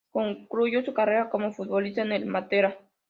Concluyó 0.09 0.81
su 0.83 0.95
carrera 0.95 1.29
como 1.29 1.53
futbolista 1.53 2.01
en 2.01 2.11
el 2.11 2.25
Matera. 2.25 2.75